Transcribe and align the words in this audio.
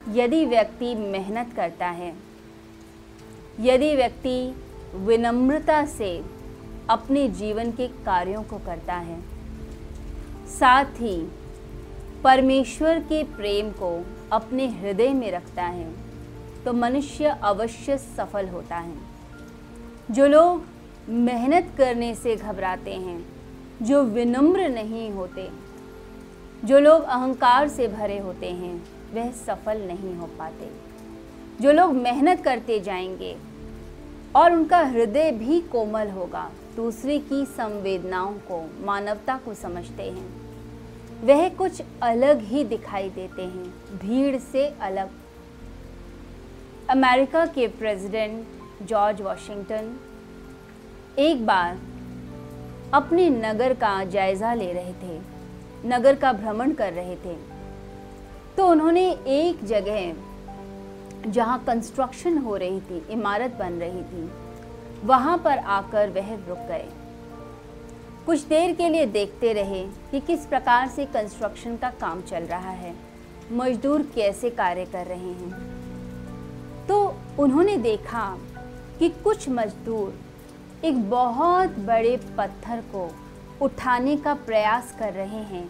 यदि 0.00 0.44
व्यक्ति 0.46 0.94
मेहनत 0.94 1.52
करता 1.56 1.88
है, 1.88 2.12
यदि 3.60 3.94
व्यक्ति 3.96 4.54
विनम्रता 4.96 5.84
से 5.86 6.10
अपने 6.90 7.26
जीवन 7.30 7.70
के 7.72 7.86
कार्यों 8.04 8.42
को 8.42 8.58
करता 8.58 8.94
है, 8.94 9.20
साथ 10.50 11.00
ही 11.00 11.16
परमेश्वर 12.24 13.00
के 13.02 13.22
प्रेम 13.36 13.70
को 13.72 13.92
अपने 14.32 14.66
हृदय 14.70 15.12
में 15.14 15.30
रखता 15.32 15.64
है 15.64 15.92
तो 16.64 16.72
मनुष्य 16.72 17.36
अवश्य 17.44 17.96
सफल 17.98 18.48
होता 18.48 18.76
है। 18.76 18.94
जो 20.10 20.26
लोग 20.26 20.64
मेहनत 21.08 21.72
करने 21.78 22.14
से 22.14 22.36
घबराते 22.36 22.94
हैं, 22.94 23.24
जो 23.82 24.02
विनम्र 24.04 24.68
नहीं 24.68 25.10
होते, 25.10 25.48
जो 26.64 26.78
लोग 26.78 27.02
अहंकार 27.02 27.68
से 27.68 27.88
भरे 27.88 28.18
होते 28.18 28.50
हैं 28.52 28.82
वह 29.14 29.30
सफल 29.30 29.80
नहीं 29.80 30.16
हो 30.16 30.26
पाते। 30.38 30.70
जो 31.60 31.72
लोग 31.72 31.92
मेहनत 31.92 32.42
करते 32.44 32.80
जाएँगे 32.80 33.36
और 34.36 34.52
उनका 34.52 34.78
हृदय 34.78 35.30
भी 35.32 35.60
कोमल 35.60 36.08
होगा, 36.08 36.50
दूसरे 36.76 37.18
की 37.18 37.44
संवेदनाओं 37.46 38.32
को, 38.32 38.86
मानवता 38.86 39.36
को 39.36 39.54
समझते 39.54 40.02
हैं। 40.02 40.28
वह 41.22 41.48
कुछ 41.48 41.82
अलग 42.02 42.40
ही 42.40 42.64
दिखाई 42.64 43.10
देते 43.10 43.42
हैं, 43.42 43.98
भीड़ 43.98 44.36
से 44.38 44.66
अलग। 44.80 45.10
अमेरिका 46.90 47.46
के 47.46 47.66
प्रेसिडेंट 47.68 48.46
जॉर्ज 48.82 49.20
वॉशिंगटन 49.20 49.98
एक 51.18 51.46
बार 51.46 51.78
अपने 52.94 53.28
नगर 53.30 53.74
का 53.74 54.04
जायज़ा 54.04 54.54
ले 54.54 54.72
रहे 54.72 54.92
थे, 54.92 55.20
नगर 55.86 56.14
का 56.14 56.32
भ्रमण 56.32 56.72
कर 56.72 56.92
रहे 56.92 57.16
थे। 57.16 57.49
तो 58.60 58.66
उन्होंने 58.68 59.02
एक 59.26 59.64
जगह 59.64 61.30
जहाँ 61.30 61.58
कंस्ट्रक्शन 61.66 62.36
हो 62.38 62.56
रही 62.56 62.80
थी, 62.80 62.98
इमारत 63.10 63.54
बन 63.58 63.78
रही 63.80 64.02
थी, 64.02 64.28
वहाँ 65.04 65.36
पर 65.38 65.58
आकर 65.58 66.10
वह 66.10 66.34
रुक 66.48 66.58
गए। 66.68 66.88
कुछ 68.26 68.42
देर 68.42 68.74
के 68.74 68.88
लिए 68.88 69.06
देखते 69.06 69.52
रहे 69.52 69.82
कि 70.10 70.20
किस 70.20 70.44
प्रकार 70.46 70.88
से 70.88 71.06
कंस्ट्रक्शन 71.06 71.76
का 71.76 71.90
काम 72.00 72.20
चल 72.22 72.44
रहा 72.44 72.70
है, 72.72 72.94
मजदूर 73.52 74.02
कैसे 74.14 74.50
कार्य 74.50 74.84
कर 74.84 75.06
रहे 75.06 75.32
हैं। 75.32 76.86
तो 76.88 77.02
उन्होंने 77.38 77.76
देखा 77.78 78.28
कि 78.98 79.08
कुछ 79.24 79.48
मजदूर 79.48 80.86
एक 80.86 81.10
बहुत 81.10 81.78
बड़े 81.86 82.16
पत्थर 82.38 82.84
को 82.94 83.10
उठाने 83.62 84.16
का 84.16 84.34
प्रयास 84.34 84.94
कर 84.98 85.12
रहे 85.12 85.44
हैं। 85.46 85.68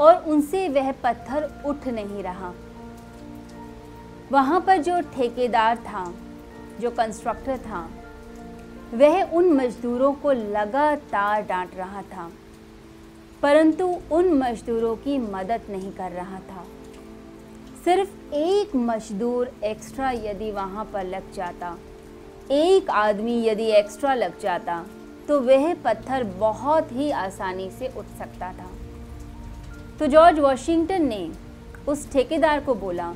और 0.00 0.24
उनसे 0.24 0.68
वह 0.68 0.90
पत्थर 1.02 1.48
उठ 1.66 1.86
नहीं 1.88 2.22
रहा। 2.22 2.52
वहाँ 4.32 4.60
पर 4.60 4.82
जो 4.82 5.00
ठेकेदार 5.14 5.76
था, 5.78 6.04
जो 6.80 6.90
कंस्ट्रक्टर 6.90 7.58
था, 7.58 7.88
वह 8.94 9.22
उन 9.22 9.52
मजदूरों 9.52 10.12
को 10.12 10.32
लगातार 10.32 11.42
डांट 11.42 11.74
रहा 11.76 12.02
था, 12.04 12.30
परंतु 13.42 13.86
उन 14.12 14.32
मजदूरों 14.34 14.94
की 14.96 15.18
मदद 15.18 15.66
नहीं 15.70 15.92
कर 15.92 16.10
रहा 16.12 16.40
था। 16.48 16.64
सिर्फ़ 17.84 18.34
एक 18.34 18.74
मजदूर 18.76 19.52
एक्स्ट्रा 19.64 20.10
यदि 20.10 20.50
वहाँ 20.52 20.84
पर 20.92 21.04
लग 21.06 21.32
जाता, 21.32 21.76
एक 22.50 22.90
आदमी 22.90 23.42
यदि 23.44 23.66
एक्स्ट्रा 23.72 24.14
लग 24.14 24.38
जाता 24.40 24.84
तो 25.28 25.40
वह 25.40 25.72
पत्थर 25.74 26.24
बहुत 26.38 26.92
ही 26.92 27.10
आसानी 27.10 27.70
से 27.70 27.88
उठ 27.88 28.06
सकता 28.18 28.52
था। 28.52 28.68
तो 30.00 30.06
जॉर्ज 30.06 30.38
वॉशिंगटन 30.38 31.02
ने 31.02 31.30
उस 31.88 32.10
ठेकेदार 32.12 32.60
को 32.60 32.74
बोला 32.74 33.12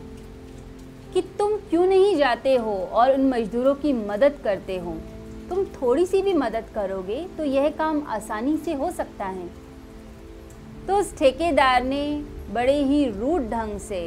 कि 1.15 1.21
तुम 1.39 1.53
क्यों 1.71 1.87
नहीं 1.87 2.17
जाते 2.17 2.55
हो 2.57 2.73
और 2.93 3.13
उन 3.13 3.29
मजदूरों 3.29 3.75
की 3.75 3.93
मदद 3.93 4.35
करते 4.45 4.77
हो? 4.79 4.93
तुम 5.49 5.65
थोड़ी 5.65 6.05
सी 6.07 6.21
भी 6.23 6.33
मदद 6.33 6.65
करोगे 6.75 7.21
तो 7.39 7.45
यह 7.45 7.69
काम 7.71 8.03
आसानी 8.07 8.57
से 8.57 8.75
हो 8.75 8.91
सकता 8.91 9.27
है। 9.27 9.47
तो 10.87 10.97
उस 10.97 11.17
ठेकेदार 11.19 11.85
ने 11.85 12.05
बड़े 12.53 12.77
ही 12.83 13.05
रूड 13.11 13.49
ढंग 13.51 13.79
से 13.79 14.03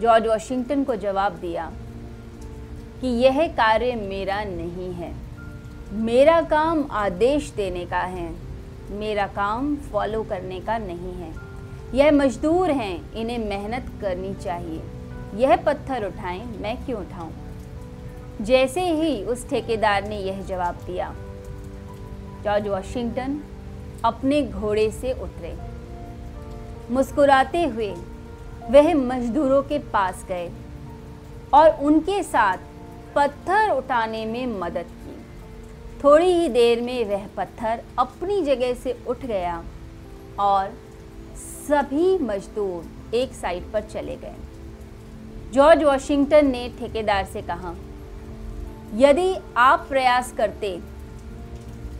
जॉर्ज 0.00 0.26
वॉशिंगटन 0.26 0.84
को 0.84 0.96
जवाब 0.96 1.32
दिया 1.32 1.70
कि 3.00 3.08
यह 3.24 3.46
कार्य 3.48 3.94
मेरा 3.94 4.42
नहीं 4.44 4.92
है। 4.92 5.12
मेरा 5.92 6.40
काम 6.42 6.84
आदेश 6.90 7.50
देने 7.50 7.84
का 7.86 8.00
है। 8.06 8.30
मेरा 8.90 9.26
काम 9.26 9.76
फॉलो 9.92 10.22
करने 10.22 10.60
का 10.60 10.78
नहीं 10.78 11.12
है। 11.12 11.48
यह 11.94 12.10
मजदूर 12.12 12.70
हैं, 12.70 13.12
इन्हें 13.12 13.38
मेहनत 13.38 13.86
करनी 14.00 14.34
चाहिए। 14.34 14.82
यह 15.34 15.56
पत्थर 15.56 16.04
उठाएँ, 16.04 16.42
मैं 16.60 16.76
क्यों 16.86 17.00
उठाऊं? 17.00 17.30
जैसे 18.40 18.80
ही 18.92 19.22
उस 19.24 19.48
ठेकेदार 19.50 20.08
ने 20.08 20.18
यह 20.18 20.42
जवाब 20.42 20.74
दिया, 20.86 21.14
जॉर्ज 22.44 22.68
वॉशिंगटन 22.68 23.40
अपने 24.04 24.42
घोड़े 24.42 24.90
से 24.90 25.12
उतरे। 25.12 25.56
मुस्कुराते 26.90 27.64
हुए 27.64 27.90
वह 28.70 28.94
मजदूरों 28.94 29.62
के 29.62 29.78
पास 29.78 30.24
गए 30.28 30.50
और 31.54 31.70
उनके 31.82 32.22
साथ 32.22 32.58
पत्थर 33.14 33.70
उठाने 33.70 34.24
में 34.26 34.46
मदद 34.46 34.86
की। 34.96 35.16
थोड़ी 36.04 36.26
ही 36.26 36.48
देर 36.48 36.80
में 36.80 37.04
वह 37.04 37.26
पत्थर 37.36 37.82
अपनी 37.98 38.42
जगह 38.42 38.74
से 38.74 38.96
उठ 39.08 39.24
गया 39.24 39.62
और 40.40 40.72
सभी 41.68 42.18
मजदूर 42.18 43.14
एक 43.14 43.32
साइड 43.32 43.70
पर 43.72 43.80
चले 43.84 44.14
गए। 44.16 44.34
जॉर्ज 45.52 45.82
वॉशिंगटन 45.82 46.46
ने 46.46 46.68
ठेकेदार 46.78 47.24
से 47.24 47.42
कहा, 47.42 47.74
यदि 48.94 49.34
आप 49.56 49.84
प्रयास 49.88 50.32
करते 50.32 50.70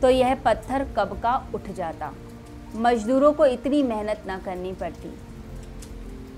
तो 0.03 0.11
यह 0.11 0.35
पत्थर 0.35 0.87
कब 0.97 1.19
का 1.23 1.35
उठ 1.55 1.71
जाता? 1.77 2.13
मजदूरों 2.77 3.33
को 3.33 3.47
इतनी 3.47 3.83
मेहनत 3.83 4.23
ना 4.27 4.39
करनी 4.39 4.73
पड़ती। 4.73 5.15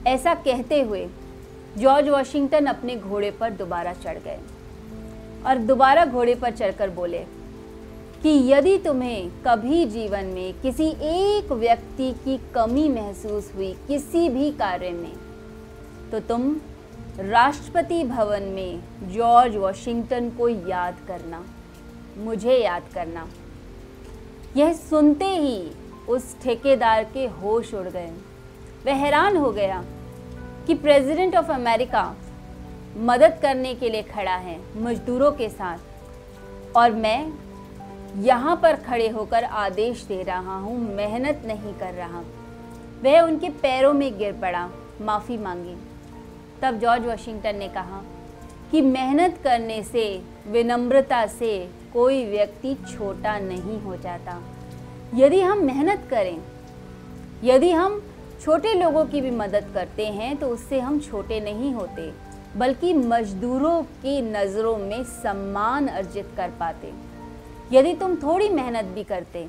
ऐसा 0.06 0.34
कहते 0.36 0.80
हुए 0.82 1.06
जॉर्ज 1.76 2.08
वॉशिंगटन 2.08 2.66
अपने 2.66 2.96
घोड़े 2.96 3.30
पर 3.30 3.50
दोबारा 3.52 3.92
चढ़ 3.94 4.18
गए 4.18 4.38
और 5.46 5.58
दोबारा 5.66 6.04
घोड़े 6.06 6.34
पर 6.34 6.50
चढ़कर 6.52 6.90
बोले 6.90 7.24
कि 8.22 8.30
यदि 8.46 8.76
तुम्हें 8.78 9.30
कभी 9.42 9.84
जीवन 9.86 10.24
में 10.26 10.60
किसी 10.60 10.88
एक 11.02 11.52
व्यक्ति 11.52 12.10
की 12.24 12.36
कमी 12.54 12.88
महसूस 12.88 13.50
हुई 13.56 13.72
किसी 13.86 14.28
भी 14.28 14.50
कार्य 14.52 14.90
में 14.90 15.12
तो 16.10 16.20
तुम 16.20 16.54
राष्ट्रपति 17.20 18.02
भवन 18.04 18.42
में 18.50 18.80
जॉर्ज 19.12 19.56
वॉशिंगटन 19.56 20.28
को 20.30 20.48
याद 20.48 20.96
करना, 21.08 21.44
मुझे 22.18 22.56
याद 22.56 22.82
करना। 22.94 23.26
यह 24.56 24.72
सुनते 24.72 25.26
ही 25.26 25.70
उस 26.08 26.34
ठेकेदार 26.42 27.04
के 27.04 27.26
होश 27.26 27.74
उड़ 27.74 27.88
गए। 27.88 28.10
वह 28.86 28.94
हैरान 28.94 29.36
हो 29.36 29.50
गया 29.50 29.82
कि 30.66 30.74
प्रेसिडेंट 30.76 31.36
ऑफ़ 31.36 31.50
अमेरिका 31.52 32.04
मदद 32.96 33.38
करने 33.42 33.74
के 33.74 33.90
लिए 33.90 34.02
खड़ा 34.04 34.36
है 34.38 34.58
मजदूरों 34.76 35.32
के 35.32 35.48
साथ। 35.48 36.76
और 36.76 36.90
मैं 36.92 37.32
यहाँ 38.16 38.54
पर 38.62 38.76
खड़े 38.78 39.08
होकर 39.08 39.44
आदेश 39.44 40.04
दे 40.04 40.22
रहा 40.22 40.56
हूँ, 40.56 40.78
मेहनत 40.96 41.42
नहीं 41.46 41.74
कर 41.74 41.94
रहा। 41.94 42.22
वह 43.02 43.20
उनके 43.20 43.48
पैरों 43.60 43.92
में 43.92 44.18
गिर 44.18 44.32
पड़ा, 44.32 44.68
माफ़ी 45.00 45.36
मांगी। 45.38 45.76
तब 46.62 46.78
जॉर्ज 46.78 47.06
वाशिंगटन 47.06 47.56
ने 47.56 47.68
कहा 47.68 48.02
कि 48.70 48.80
मेहनत 48.80 49.38
करने 49.44 49.82
से, 49.82 50.22
विनम्रता 50.46 51.26
से 51.28 51.58
कोई 51.92 52.24
व्यक्ति 52.24 52.74
छोटा 52.86 53.38
नहीं 53.38 53.80
हो 53.80 53.96
जाता। 53.96 54.40
यदि 55.14 55.40
हम 55.40 55.64
मेहनत 55.64 56.06
करें, 56.10 56.38
यदि 57.44 57.70
हम 57.70 58.00
छोटे 58.40 58.72
लोगों 58.74 59.04
की 59.04 59.20
भी 59.20 59.30
मदद 59.30 59.70
करते 59.74 60.06
हैं 60.08 60.36
तो 60.36 60.48
उससे 60.48 60.80
हम 60.80 60.98
छोटे 61.00 61.40
नहीं 61.40 61.72
होते, 61.74 62.10
बल्कि 62.56 62.92
मजदूरों 62.94 63.82
की 63.82 64.20
नज़रों 64.22 64.76
में 64.78 65.02
सम्मान 65.04 65.88
अर्जित 65.88 66.28
कर 66.36 66.50
पाते। 66.60 66.92
यदि 67.72 67.92
तुम 67.94 68.14
थोड़ी 68.16 68.48
मेहनत 68.50 68.84
भी 68.86 69.04
करते 69.04 69.46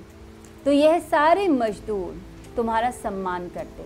तो 0.66 0.72
यह 0.72 1.00
सारे 1.02 1.48
मजदूर 1.50 2.22
तुम्हारा 2.56 2.92
सम्मान 2.94 3.48
करते। 3.50 3.86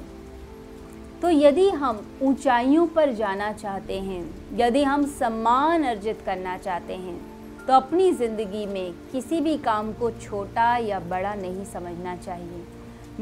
तो 1.21 1.29
यदि 1.29 1.69
हम 1.71 2.01
ऊंचाइयों 2.21 2.85
पर 2.87 3.11
जाना 3.13 3.51
चाहते 3.53 3.99
हैं, 3.99 4.23
यदि 4.53 4.83
हम 4.83 5.05
सम्मान 5.09 5.83
अर्जित 5.85 6.21
करना 6.25 6.57
चाहते 6.57 6.93
हैं 6.95 7.17
तो 7.67 7.73
अपनी 7.73 8.11
ज़िंदगी 8.13 8.65
में 8.65 8.93
किसी 9.11 9.39
भी 9.41 9.57
काम 9.59 9.93
को 9.93 10.09
छोटा 10.13 10.75
या 10.79 10.99
बड़ा 11.05 11.33
नहीं 11.35 11.65
समझना 11.65 12.15
चाहिए। 12.17 12.63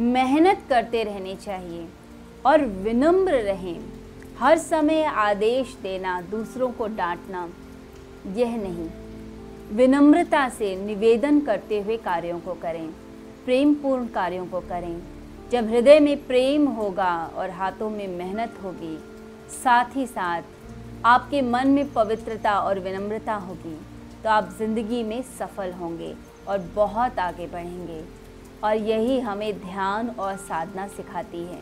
मेहनत 0.09 0.63
करते 0.69 1.03
रहने 1.03 1.35
चाहिए 1.35 1.87
और 2.45 2.65
विनम्र 2.81 3.41
रहें। 3.43 3.79
हर 4.39 4.57
समय 4.57 5.03
आदेश 5.03 5.75
देना, 5.83 6.19
दूसरों 6.21 6.71
को 6.71 6.87
डांटना, 6.89 7.47
यह 8.35 8.57
नहीं। 8.57 8.89
विनम्रता 9.71 10.47
से 10.49 10.75
निवेदन 10.75 11.39
करते 11.41 11.81
हुए 11.81 11.97
कार्यों 11.97 12.39
को 12.39 12.53
करें 12.53 12.87
प्रेम 13.45 13.73
पूर्ण 13.73 14.07
कार्यों 14.07 14.45
को 14.45 14.59
करें। 14.61 15.01
जब 15.51 15.69
हृदय 15.69 15.99
में 15.99 16.25
प्रेम 16.27 16.67
होगा 16.69 17.13
और 17.35 17.49
हाथों 17.49 17.89
में 17.89 18.07
मेहनत 18.07 18.59
होगी, 18.63 18.97
साथ 19.53 19.95
ही 19.95 20.05
साथ 20.07 20.41
आपके 21.05 21.41
मन 21.41 21.67
में 21.67 21.91
पवित्रता 21.93 22.59
और 22.59 22.79
विनम्रता 22.79 23.33
होगी 23.35 23.77
तो 24.23 24.29
आप 24.29 24.49
ज़िंदगी 24.57 25.03
में 25.03 25.21
सफल 25.39 25.71
होंगे 25.71 26.13
और 26.47 26.59
बहुत 26.75 27.19
आगे 27.19 27.47
बढ़ेंगे। 27.47 28.03
और 28.63 28.75
यही 28.75 29.19
हमें 29.19 29.59
ध्यान 29.59 30.09
और 30.09 30.35
साधना 30.39 30.87
सिखाती 30.87 31.43
है। 31.43 31.61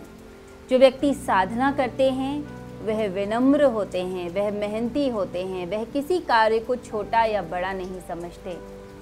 जो 0.69 0.77
व्यक्ति 0.77 1.13
साधना 1.13 1.71
करते 1.71 2.09
हैं 2.11 2.60
वह 2.81 3.07
विनम्र 3.07 3.63
होते 3.63 4.01
हैं, 4.01 4.29
वह 4.29 4.51
मेहनती 4.51 5.07
होते 5.09 5.43
हैं, 5.43 5.65
वह 5.71 5.83
किसी 5.83 6.19
कार्य 6.19 6.59
को 6.59 6.75
छोटा 6.75 7.23
या 7.23 7.41
बड़ा 7.41 7.73
नहीं 7.73 7.99
समझते 8.07 8.57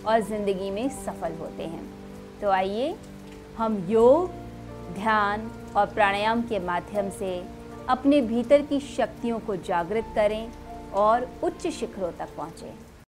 और 0.08 0.22
ज़िंदगी 0.22 0.70
में 0.72 0.90
सफल 0.90 1.34
होते 1.34 1.64
हैं। 1.64 1.84
तो 2.42 2.50
आइए 2.50 2.96
हम 3.58 3.78
योग, 3.90 4.30
ध्यान 4.94 5.50
और 5.78 5.86
प्राणायाम 5.86 6.42
के 6.42 6.60
माध्यम 6.60 7.10
से 7.10 7.32
अपने 7.90 8.22
भीतर 8.22 8.62
की 8.62 8.80
शक्तियों 8.80 9.40
को 9.40 9.56
जागृत 9.56 10.12
करें 10.16 10.52
और 10.98 11.28
उच्च 11.44 11.68
शिखरों 11.68 12.12
तक 12.12 12.36
पहुँचें। 12.38 12.89